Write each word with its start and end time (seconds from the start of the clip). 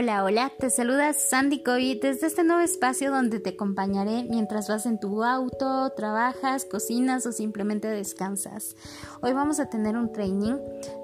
Hola, 0.00 0.22
hola, 0.22 0.52
te 0.56 0.70
saluda 0.70 1.12
Sandy 1.12 1.64
Coy 1.64 1.98
desde 1.98 2.28
este 2.28 2.44
nuevo 2.44 2.62
espacio 2.62 3.10
donde 3.10 3.40
te 3.40 3.50
acompañaré 3.50 4.22
mientras 4.30 4.68
vas 4.68 4.86
en 4.86 5.00
tu 5.00 5.24
auto, 5.24 5.90
trabajas, 5.96 6.64
cocinas 6.66 7.26
o 7.26 7.32
simplemente 7.32 7.88
descansas. 7.88 8.76
Hoy 9.22 9.32
vamos 9.32 9.58
a 9.58 9.68
tener 9.68 9.96
un 9.96 10.12
training 10.12 10.54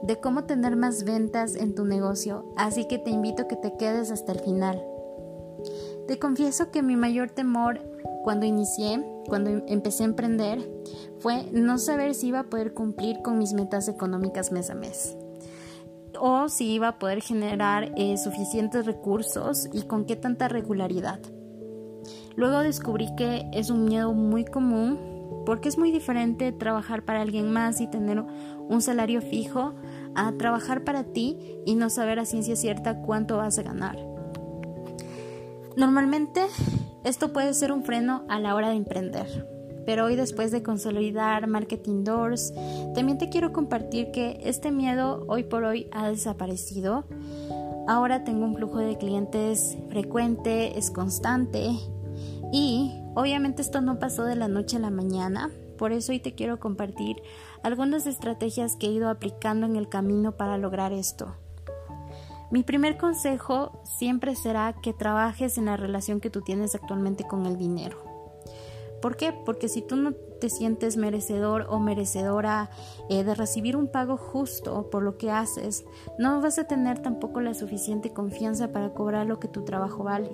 de 0.05 0.21
cómo 0.21 0.45
tener 0.45 0.77
más 0.77 1.03
ventas 1.03 1.57
en 1.57 1.75
tu 1.75 1.85
negocio, 1.85 2.55
así 2.57 2.87
que 2.87 2.99
te 2.99 3.11
invito 3.11 3.43
a 3.43 3.49
que 3.49 3.57
te 3.57 3.77
quedes 3.77 4.13
hasta 4.13 4.31
el 4.31 4.39
final. 4.39 4.81
Te 6.07 6.21
confieso 6.21 6.71
que 6.71 6.85
mi 6.85 6.95
mayor 6.95 7.31
temor 7.31 7.81
cuando 8.23 8.47
inicié, 8.47 9.05
cuando 9.27 9.51
empecé 9.67 10.05
a 10.05 10.07
emprender, 10.07 10.71
fue 11.19 11.49
no 11.51 11.79
saber 11.79 12.15
si 12.15 12.29
iba 12.29 12.39
a 12.39 12.45
poder 12.45 12.75
cumplir 12.75 13.23
con 13.23 13.39
mis 13.39 13.55
metas 13.55 13.89
económicas 13.89 14.53
mes 14.53 14.71
a 14.71 14.77
mes 14.77 15.17
o 16.21 16.49
si 16.49 16.73
iba 16.73 16.89
a 16.89 16.99
poder 16.99 17.21
generar 17.21 17.93
eh, 17.97 18.17
suficientes 18.17 18.87
recursos 18.87 19.69
y 19.73 19.83
con 19.83 20.05
qué 20.05 20.17
tanta 20.17 20.49
regularidad. 20.49 21.21
Luego 22.37 22.61
descubrí 22.61 23.15
que 23.17 23.49
es 23.53 23.71
un 23.71 23.85
miedo 23.85 24.13
muy 24.13 24.45
común 24.45 24.99
porque 25.47 25.69
es 25.69 25.79
muy 25.79 25.91
diferente 25.91 26.53
trabajar 26.53 27.05
para 27.05 27.21
alguien 27.21 27.53
más 27.53 27.81
y 27.81 27.87
tener 27.87 28.21
un 28.21 28.83
salario 28.83 29.21
fijo 29.21 29.75
a 30.15 30.33
trabajar 30.33 30.85
para 30.85 31.05
ti 31.05 31.59
y 31.67 31.75
no 31.75 31.91
saber 31.91 32.19
a 32.19 32.25
ciencia 32.25 32.57
cierta 32.57 33.01
cuánto 33.03 33.37
vas 33.37 33.59
a 33.59 33.63
ganar. 33.63 33.99
Normalmente 35.77 36.47
esto 37.05 37.33
puede 37.33 37.53
ser 37.55 37.73
un 37.73 37.85
freno 37.85 38.25
a 38.29 38.39
la 38.39 38.55
hora 38.55 38.71
de 38.71 38.77
emprender. 38.77 39.54
Pero 39.87 40.07
hoy 40.07 40.17
después 40.17 40.51
de 40.51 40.63
consolidar 40.63 41.47
Marketing 41.47 42.05
Doors, 42.05 42.53
también 42.95 43.19
te 43.19 43.29
quiero 43.29 43.53
compartir 43.53 44.11
que 44.11 44.41
este 44.45 44.71
miedo 44.71 45.25
hoy 45.29 45.45
por 45.45 45.65
hoy 45.65 45.89
ha 45.93 46.09
desaparecido. 46.09 47.05
Ahora 47.87 48.25
tengo 48.25 48.47
un 48.47 48.55
flujo 48.55 48.79
de 48.79 48.97
clientes 48.97 49.77
frecuente, 49.91 50.79
es 50.79 50.91
constante 50.91 51.71
y 52.53 52.93
obviamente 53.15 53.63
esto 53.63 53.81
no 53.81 53.99
pasó 53.99 54.25
de 54.25 54.37
la 54.37 54.49
noche 54.49 54.77
a 54.77 54.81
la 54.81 54.91
mañana. 54.91 55.51
Por 55.77 55.93
eso 55.93 56.13
hoy 56.13 56.21
te 56.21 56.35
quiero 56.35 56.61
compartir 56.61 57.17
algunas 57.63 58.07
estrategias 58.07 58.77
que 58.77 58.87
he 58.87 58.93
ido 58.93 59.09
aplicando 59.09 59.67
en 59.67 59.77
el 59.77 59.89
camino 59.89 60.33
para 60.33 60.57
lograr 60.57 60.93
esto. 60.93 61.35
Mi 62.51 62.63
primer 62.63 62.97
consejo 62.97 63.83
siempre 63.83 64.37
será 64.37 64.75
que 64.81 64.93
trabajes 64.93 65.59
en 65.59 65.65
la 65.65 65.77
relación 65.77 66.21
que 66.21 66.31
tú 66.31 66.41
tienes 66.41 66.75
actualmente 66.75 67.25
con 67.25 67.47
el 67.47 67.59
dinero. 67.59 68.14
¿Por 69.05 69.19
qué? 69.19 69.35
Porque 69.35 69.69
si 69.69 69.83
tú 69.83 69.97
no 69.97 70.15
te 70.15 70.49
sientes 70.49 70.97
merecedor 70.97 71.67
o 71.69 71.79
merecedora 71.79 72.71
eh, 73.11 73.23
de 73.23 73.35
recibir 73.35 73.77
un 73.77 73.87
pago 73.87 74.17
justo 74.17 74.89
por 74.89 75.03
lo 75.03 75.19
que 75.19 75.31
haces, 75.31 75.85
no 76.19 76.41
vas 76.41 76.59
a 76.59 76.67
tener 76.67 77.01
tampoco 77.01 77.43
la 77.43 77.53
suficiente 77.53 78.15
confianza 78.15 78.73
para 78.73 78.95
cobrar 78.95 79.27
lo 79.27 79.39
que 79.39 79.47
tu 79.47 79.63
trabajo 79.63 80.05
vale. 80.05 80.31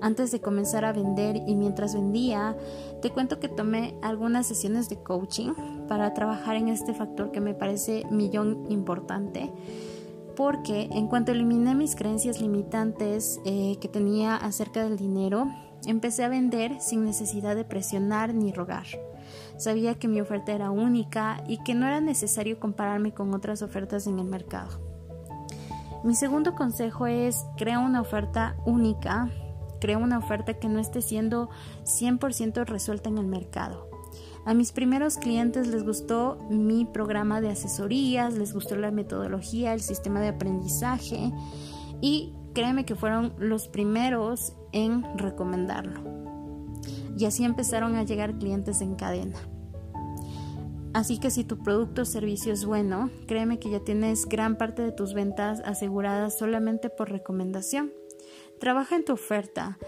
Antes 0.00 0.30
de 0.30 0.40
comenzar 0.40 0.84
a 0.84 0.92
vender 0.92 1.42
y 1.48 1.56
mientras 1.56 1.96
vendía, 1.96 2.56
te 3.02 3.10
cuento 3.10 3.40
que 3.40 3.48
tomé 3.48 3.98
algunas 4.02 4.46
sesiones 4.46 4.88
de 4.88 5.02
coaching 5.02 5.54
para 5.88 6.14
trabajar 6.14 6.54
en 6.54 6.68
este 6.68 6.94
factor 6.94 7.32
que 7.32 7.40
me 7.40 7.54
parece 7.54 8.04
millón 8.08 8.66
importante 8.70 9.50
porque 10.36 10.88
en 10.92 11.08
cuanto 11.08 11.32
eliminé 11.32 11.74
mis 11.74 11.96
creencias 11.96 12.40
limitantes 12.40 13.40
eh, 13.46 13.78
que 13.80 13.88
tenía 13.88 14.36
acerca 14.36 14.84
del 14.84 14.98
dinero, 14.98 15.48
Empecé 15.84 16.24
a 16.24 16.28
vender 16.28 16.80
sin 16.80 17.04
necesidad 17.04 17.54
de 17.54 17.64
presionar 17.64 18.34
ni 18.34 18.52
rogar. 18.52 18.86
Sabía 19.56 19.94
que 19.94 20.08
mi 20.08 20.20
oferta 20.20 20.52
era 20.52 20.70
única 20.70 21.42
y 21.46 21.62
que 21.62 21.74
no 21.74 21.86
era 21.86 22.00
necesario 22.00 22.58
compararme 22.58 23.12
con 23.12 23.34
otras 23.34 23.62
ofertas 23.62 24.06
en 24.06 24.18
el 24.18 24.26
mercado. 24.26 24.80
Mi 26.04 26.14
segundo 26.14 26.54
consejo 26.54 27.06
es 27.06 27.44
crea 27.56 27.78
una 27.78 28.00
oferta 28.00 28.56
única, 28.64 29.30
crea 29.80 29.98
una 29.98 30.18
oferta 30.18 30.54
que 30.54 30.68
no 30.68 30.78
esté 30.78 31.02
siendo 31.02 31.48
100% 31.84 32.64
resuelta 32.64 33.08
en 33.08 33.18
el 33.18 33.26
mercado. 33.26 33.90
A 34.44 34.54
mis 34.54 34.70
primeros 34.70 35.18
clientes 35.18 35.66
les 35.66 35.82
gustó 35.82 36.38
mi 36.48 36.84
programa 36.84 37.40
de 37.40 37.50
asesorías, 37.50 38.34
les 38.34 38.52
gustó 38.52 38.76
la 38.76 38.92
metodología, 38.92 39.74
el 39.74 39.80
sistema 39.80 40.20
de 40.20 40.28
aprendizaje 40.28 41.32
y 42.00 42.32
créeme 42.56 42.86
que 42.86 42.94
fueron 42.94 43.34
los 43.38 43.68
primeros 43.68 44.54
en 44.72 45.04
recomendarlo. 45.18 46.00
Y 47.18 47.26
así 47.26 47.44
empezaron 47.44 47.96
a 47.96 48.02
llegar 48.02 48.38
clientes 48.38 48.80
en 48.80 48.94
cadena. 48.94 49.36
Así 50.94 51.20
que 51.20 51.30
si 51.30 51.44
tu 51.44 51.58
producto 51.58 52.00
o 52.02 52.04
servicio 52.06 52.54
es 52.54 52.64
bueno, 52.64 53.10
créeme 53.26 53.58
que 53.58 53.68
ya 53.68 53.80
tienes 53.80 54.24
gran 54.24 54.56
parte 54.56 54.80
de 54.80 54.90
tus 54.90 55.12
ventas 55.12 55.60
aseguradas 55.66 56.38
solamente 56.38 56.88
por 56.88 57.10
recomendación. 57.10 57.92
Trabaja 58.58 58.96
en 58.96 59.04
tu 59.04 59.12
oferta, 59.12 59.78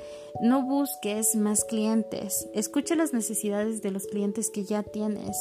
no 0.42 0.62
busques 0.62 1.36
más 1.36 1.64
clientes, 1.64 2.50
escucha 2.52 2.96
las 2.96 3.14
necesidades 3.14 3.80
de 3.80 3.92
los 3.92 4.06
clientes 4.08 4.50
que 4.50 4.64
ya 4.64 4.82
tienes, 4.82 5.38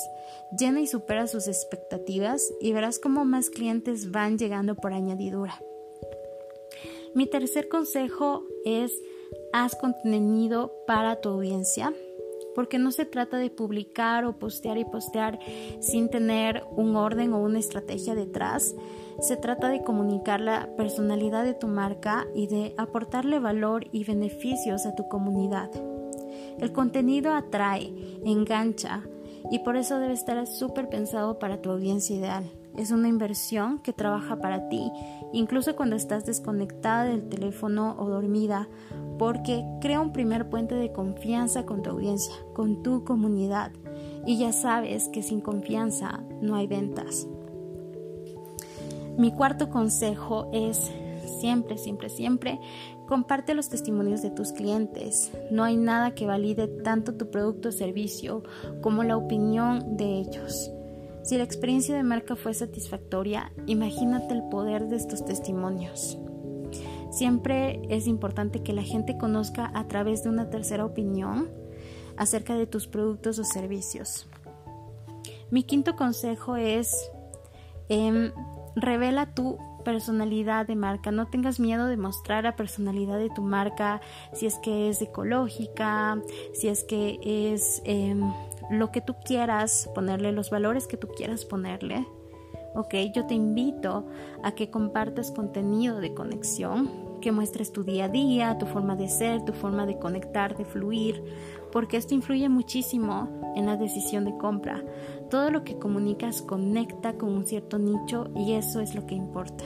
llena 0.57 0.79
y 0.79 0.87
supera 0.87 1.27
sus 1.27 1.49
expectativas 1.49 2.53
y 2.61 2.71
verás 2.71 2.99
cómo 2.99 3.25
más 3.25 3.49
clientes 3.49 4.11
van 4.11 4.37
llegando 4.37 4.75
por 4.75 4.93
añadidura. 4.93 5.59
Mi 7.17 7.25
tercer 7.25 7.67
consejo 7.67 8.43
es 8.63 9.01
haz 9.51 9.75
contenido 9.75 10.71
para 10.85 11.19
tu 11.19 11.29
audiencia, 11.29 11.91
porque 12.53 12.77
no 12.77 12.91
se 12.91 13.05
trata 13.05 13.39
de 13.39 13.49
publicar 13.49 14.23
o 14.25 14.37
postear 14.37 14.77
y 14.77 14.85
postear 14.85 15.39
sin 15.79 16.09
tener 16.09 16.63
un 16.75 16.95
orden 16.95 17.33
o 17.33 17.41
una 17.41 17.57
estrategia 17.57 18.13
detrás. 18.13 18.75
Se 19.19 19.35
trata 19.35 19.69
de 19.69 19.81
comunicar 19.81 20.41
la 20.41 20.69
personalidad 20.77 21.43
de 21.43 21.55
tu 21.55 21.65
marca 21.65 22.27
y 22.35 22.45
de 22.45 22.75
aportarle 22.77 23.39
valor 23.39 23.87
y 23.91 24.03
beneficios 24.03 24.85
a 24.85 24.93
tu 24.93 25.07
comunidad. 25.07 25.71
El 26.59 26.71
contenido 26.71 27.33
atrae, 27.33 27.91
engancha 28.25 29.01
y 29.49 29.57
por 29.57 29.75
eso 29.75 29.97
debe 29.97 30.13
estar 30.13 30.45
súper 30.45 30.87
pensado 30.87 31.39
para 31.39 31.63
tu 31.63 31.71
audiencia 31.71 32.15
ideal. 32.15 32.43
Es 32.77 32.91
una 32.91 33.07
inversión 33.07 33.79
que 33.79 33.91
trabaja 33.91 34.37
para 34.37 34.69
ti, 34.69 34.91
incluso 35.33 35.75
cuando 35.75 35.95
estás 35.95 36.25
desconectada 36.25 37.05
del 37.05 37.27
teléfono 37.27 37.95
o 37.97 38.07
dormida, 38.07 38.69
porque 39.17 39.65
crea 39.81 39.99
un 39.99 40.13
primer 40.13 40.49
puente 40.49 40.75
de 40.75 40.91
confianza 40.91 41.65
con 41.65 41.81
tu 41.81 41.89
audiencia, 41.89 42.35
con 42.53 42.83
tu 42.83 43.03
comunidad. 43.03 43.71
Y 44.25 44.37
ya 44.37 44.53
sabes 44.53 45.09
que 45.09 45.23
sin 45.23 45.41
confianza 45.41 46.23
no 46.41 46.55
hay 46.55 46.67
ventas. 46.67 47.27
Mi 49.17 49.31
cuarto 49.31 49.69
consejo 49.69 50.49
es 50.53 50.91
siempre, 51.39 51.77
siempre, 51.77 52.09
siempre 52.09 52.59
comparte 53.07 53.55
los 53.55 53.69
testimonios 53.69 54.21
de 54.21 54.29
tus 54.29 54.51
clientes. 54.51 55.31
No 55.49 55.63
hay 55.63 55.77
nada 55.77 56.13
que 56.13 56.27
valide 56.27 56.67
tanto 56.67 57.15
tu 57.15 57.31
producto 57.31 57.69
o 57.69 57.71
servicio 57.71 58.43
como 58.81 59.03
la 59.03 59.17
opinión 59.17 59.97
de 59.97 60.19
ellos. 60.19 60.71
Si 61.27 61.37
la 61.37 61.43
experiencia 61.43 61.93
de 61.93 62.03
marca 62.03 62.37
fue 62.37 62.53
satisfactoria, 62.53 63.51
imagínate 63.65 64.33
el 64.33 64.43
poder 64.43 64.87
de 64.87 64.95
estos 64.95 65.25
testimonios. 65.25 66.17
Siempre 67.11 67.81
es 67.89 68.07
importante 68.07 68.63
que 68.63 68.71
la 68.71 68.81
gente 68.81 69.17
conozca 69.17 69.69
a 69.75 69.89
través 69.89 70.23
de 70.23 70.29
una 70.29 70.49
tercera 70.49 70.85
opinión 70.85 71.49
acerca 72.15 72.55
de 72.55 72.65
tus 72.65 72.87
productos 72.87 73.39
o 73.39 73.43
servicios. 73.43 74.29
Mi 75.51 75.63
quinto 75.63 75.97
consejo 75.97 76.55
es 76.55 76.95
em, 77.89 78.31
revela 78.77 79.33
tu 79.33 79.57
personalidad 79.83 80.65
de 80.65 80.77
marca. 80.77 81.11
No 81.11 81.27
tengas 81.27 81.59
miedo 81.59 81.87
de 81.87 81.97
mostrar 81.97 82.45
la 82.45 82.55
personalidad 82.55 83.17
de 83.17 83.29
tu 83.31 83.41
marca, 83.41 83.99
si 84.31 84.45
es 84.45 84.57
que 84.59 84.87
es 84.87 85.01
ecológica, 85.01 86.21
si 86.53 86.69
es 86.69 86.85
que 86.85 87.19
es 87.53 87.81
em, 87.83 88.31
lo 88.69 88.91
que 88.91 89.01
tú 89.01 89.15
quieras 89.23 89.89
ponerle, 89.95 90.31
los 90.31 90.49
valores 90.49 90.87
que 90.87 90.97
tú 90.97 91.07
quieras 91.07 91.45
ponerle. 91.45 92.07
Ok, 92.75 92.93
yo 93.13 93.25
te 93.25 93.33
invito 93.33 94.05
a 94.43 94.51
que 94.51 94.69
compartas 94.69 95.31
contenido 95.31 95.99
de 95.99 96.13
conexión, 96.13 97.19
que 97.21 97.31
muestres 97.31 97.71
tu 97.71 97.83
día 97.83 98.05
a 98.05 98.09
día, 98.09 98.57
tu 98.59 98.67
forma 98.67 98.95
de 98.95 99.09
ser, 99.09 99.43
tu 99.43 99.53
forma 99.53 99.85
de 99.85 99.97
conectar, 99.97 100.55
de 100.55 100.65
fluir, 100.65 101.23
porque 101.71 101.97
esto 101.97 102.13
influye 102.13 102.49
muchísimo 102.49 103.29
en 103.55 103.65
la 103.65 103.77
decisión 103.77 104.25
de 104.25 104.37
compra. 104.37 104.83
Todo 105.29 105.49
lo 105.49 105.63
que 105.63 105.79
comunicas 105.79 106.41
conecta 106.41 107.13
con 107.13 107.29
un 107.33 107.47
cierto 107.47 107.79
nicho 107.79 108.29
y 108.35 108.53
eso 108.53 108.79
es 108.79 108.93
lo 108.93 109.05
que 109.07 109.15
importa. 109.15 109.63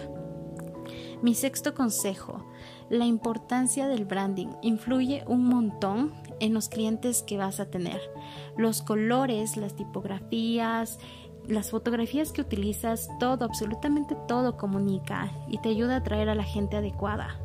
Mi 1.21 1.35
sexto 1.35 1.75
consejo, 1.75 2.43
la 2.89 3.05
importancia 3.05 3.87
del 3.87 4.05
branding 4.05 4.47
influye 4.63 5.23
un 5.27 5.45
montón 5.45 6.11
en 6.39 6.55
los 6.55 6.67
clientes 6.67 7.21
que 7.21 7.37
vas 7.37 7.59
a 7.59 7.69
tener. 7.69 8.01
Los 8.57 8.81
colores, 8.81 9.55
las 9.55 9.75
tipografías, 9.75 10.97
las 11.47 11.69
fotografías 11.69 12.31
que 12.31 12.41
utilizas, 12.41 13.07
todo, 13.19 13.45
absolutamente 13.45 14.15
todo 14.27 14.57
comunica 14.57 15.31
y 15.47 15.59
te 15.59 15.69
ayuda 15.69 15.95
a 15.95 15.97
atraer 15.97 16.27
a 16.29 16.35
la 16.35 16.43
gente 16.43 16.77
adecuada. 16.77 17.39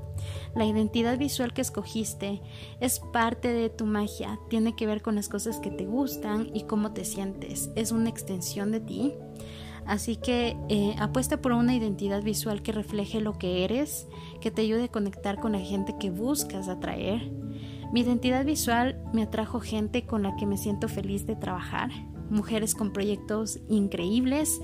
La 0.55 0.65
identidad 0.65 1.19
visual 1.19 1.53
que 1.53 1.61
escogiste 1.61 2.41
es 2.81 2.99
parte 2.99 3.49
de 3.49 3.69
tu 3.69 3.85
magia, 3.85 4.39
tiene 4.49 4.75
que 4.75 4.87
ver 4.87 5.03
con 5.03 5.17
las 5.17 5.29
cosas 5.29 5.61
que 5.61 5.71
te 5.71 5.85
gustan 5.85 6.49
y 6.55 6.63
cómo 6.63 6.93
te 6.93 7.05
sientes, 7.05 7.71
es 7.77 7.93
una 7.93 8.09
extensión 8.09 8.73
de 8.73 8.81
ti. 8.81 9.15
Así 9.87 10.17
que 10.17 10.57
eh, 10.69 10.95
apuesta 10.99 11.41
por 11.41 11.53
una 11.53 11.75
identidad 11.75 12.23
visual 12.23 12.63
que 12.63 12.73
refleje 12.73 13.21
lo 13.21 13.39
que 13.39 13.65
eres, 13.65 14.07
que 14.41 14.51
te 14.51 14.63
ayude 14.63 14.85
a 14.85 14.89
conectar 14.89 15.37
con 15.37 15.53
la 15.53 15.61
gente 15.61 15.95
que 15.99 16.11
buscas 16.11 16.69
atraer. 16.69 17.31
Mi 17.93 18.01
identidad 18.01 18.45
visual 18.45 19.01
me 19.13 19.23
atrajo 19.23 19.61
gente 19.61 20.05
con 20.05 20.23
la 20.23 20.35
que 20.37 20.47
me 20.47 20.57
siento 20.57 20.89
feliz 20.89 21.25
de 21.27 21.37
trabajar, 21.37 21.91
mujeres 22.31 22.75
con 22.75 22.93
proyectos 22.93 23.61
increíbles, 23.69 24.61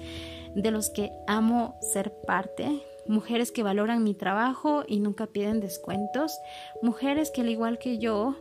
de 0.56 0.70
los 0.70 0.90
que 0.90 1.10
amo 1.26 1.76
ser 1.80 2.12
parte, 2.26 2.82
mujeres 3.06 3.52
que 3.52 3.62
valoran 3.62 4.04
mi 4.04 4.14
trabajo 4.14 4.84
y 4.86 5.00
nunca 5.00 5.26
piden 5.26 5.60
descuentos, 5.60 6.36
mujeres 6.82 7.30
que 7.30 7.40
al 7.42 7.48
igual 7.48 7.78
que 7.78 7.98
yo 7.98 8.36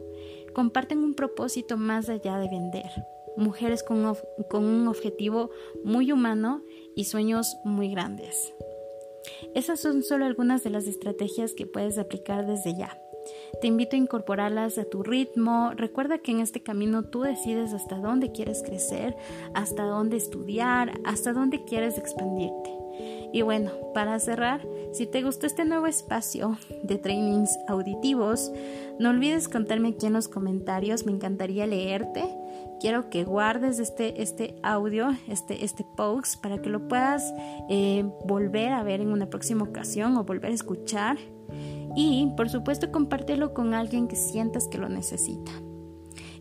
comparten 0.54 1.00
un 1.04 1.14
propósito 1.14 1.78
más 1.78 2.10
allá 2.10 2.38
de 2.38 2.50
vender, 2.50 2.92
mujeres 3.38 3.84
con, 3.84 4.18
un 4.54 4.88
objetivo 4.88 5.52
muy 5.84 6.12
humano 6.12 6.64
y 6.96 7.06
sueños 7.06 7.58
muy 7.64 7.90
grandes. 7.90 8.54
Esas 9.56 9.80
son 9.80 10.04
solo 10.04 10.26
algunas 10.26 10.64
de 10.64 10.70
las 10.70 10.88
estrategias 10.88 11.54
que 11.54 11.66
puedes 11.66 11.98
aplicar 11.98 12.46
desde 12.46 12.76
ya. 12.76 12.98
Te 13.62 13.68
invito 13.68 13.96
a 13.96 14.00
incorporarlas 14.00 14.78
a 14.78 14.86
tu 14.86 15.04
ritmo. 15.04 15.72
Recuerda 15.76 16.18
que 16.18 16.32
en 16.32 16.40
este 16.40 16.64
camino 16.64 17.04
tú 17.04 17.22
decides 17.22 17.74
hasta 17.74 17.98
dónde 17.98 18.32
quieres 18.32 18.64
crecer, 18.64 19.16
hasta 19.54 19.84
dónde 19.84 20.18
estudiar, 20.18 21.00
hasta 21.04 21.34
dónde 21.34 21.64
quieres 21.64 21.98
expandirte. 21.98 22.72
Y 23.34 23.44
bueno, 23.44 23.72
para 23.94 24.20
cerrar, 24.20 24.68
si 24.92 25.06
te 25.06 25.22
gustó 25.22 25.46
este 25.46 25.66
nuevo 25.66 25.88
espacio 25.88 26.58
de 26.84 26.98
trainings 26.98 27.58
auditivos, 27.68 28.52
no 29.00 29.10
olvides 29.10 29.48
contarme 29.48 29.90
aquí 29.90 30.08
en 30.08 30.14
los 30.14 30.28
comentarios, 30.28 31.06
me 31.06 31.12
encantaría 31.12 31.66
leerte. 31.68 32.41
Quiero 32.82 33.12
que 33.12 33.24
guardes 33.26 33.78
este, 33.78 34.24
este 34.24 34.56
audio, 34.64 35.10
este, 35.28 35.64
este 35.64 35.86
post, 35.96 36.42
para 36.42 36.64
que 36.64 36.70
lo 36.70 36.88
puedas 36.88 37.32
eh, 37.70 38.04
volver 38.26 38.74
a 38.74 38.82
ver 38.82 39.02
en 39.02 39.12
una 39.12 39.30
próxima 39.30 39.64
ocasión 39.64 40.18
o 40.18 40.24
volver 40.24 40.50
a 40.50 40.56
escuchar. 40.56 41.20
Y 41.96 42.32
por 42.36 42.50
supuesto 42.50 42.92
compártelo 42.92 43.54
con 43.54 43.76
alguien 43.76 44.08
que 44.08 44.16
sientas 44.16 44.68
que 44.68 44.80
lo 44.80 44.90
necesita. 44.90 45.52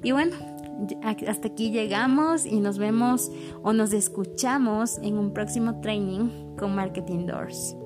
Y 0.03 0.13
bueno, 0.13 0.35
hasta 1.05 1.49
aquí 1.49 1.73
llegamos 1.73 2.47
y 2.47 2.61
nos 2.61 2.79
vemos 2.79 3.31
o 3.63 3.75
nos 3.75 3.93
escuchamos 3.93 4.97
en 5.03 5.19
un 5.19 5.35
próximo 5.35 5.83
training 5.83 6.57
con 6.57 6.75
Marketing 6.75 7.27
Doors. 7.27 7.77